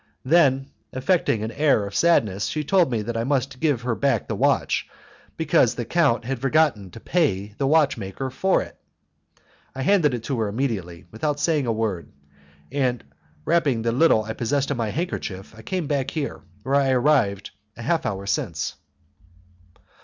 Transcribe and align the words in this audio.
Then, 0.25 0.71
affecting 0.93 1.43
an 1.43 1.51
air 1.51 1.85
of 1.85 1.93
sadness, 1.93 2.47
she 2.47 2.63
told 2.63 2.91
me 2.91 3.03
that 3.03 3.15
I 3.15 3.23
must 3.23 3.59
give 3.59 3.83
her 3.83 3.93
back 3.93 4.27
the 4.27 4.35
watch 4.35 4.89
because 5.37 5.75
the 5.75 5.85
count 5.85 6.25
had 6.25 6.39
forgotten 6.39 6.89
to 6.89 6.99
pay 6.99 7.49
the 7.59 7.67
watchmaker 7.67 8.31
for 8.31 8.63
it. 8.63 8.75
I 9.75 9.83
handed 9.83 10.15
it 10.15 10.23
to 10.23 10.39
her 10.39 10.47
immediately 10.47 11.05
without 11.11 11.39
saying 11.39 11.67
a 11.67 11.71
word, 11.71 12.11
and 12.71 13.03
wrapping 13.45 13.83
the 13.83 13.91
little 13.91 14.23
I 14.23 14.33
possessed 14.33 14.71
in 14.71 14.77
my 14.77 14.89
handkerchief 14.89 15.53
I 15.55 15.61
came 15.61 15.85
back 15.85 16.09
here, 16.09 16.41
where 16.63 16.73
I 16.73 16.89
arrived 16.93 17.51
half 17.77 18.03
an 18.03 18.11
hour 18.13 18.25
since." 18.25 18.77